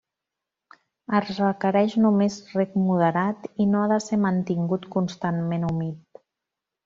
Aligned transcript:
Es 1.17 1.27
requereix 1.39 1.97
només 2.05 2.37
rec 2.53 2.73
moderat 2.87 3.45
i 3.65 3.69
no 3.75 3.83
ha 3.83 3.91
de 3.93 4.01
ser 4.07 4.19
mantingut 4.23 4.89
constantment 4.97 5.69
humit. 5.71 6.25